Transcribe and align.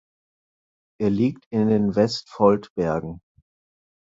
Er 0.99 1.11
liegt 1.11 1.45
in 1.51 1.67
den 1.67 1.93
Vestfoldbergen. 1.95 3.19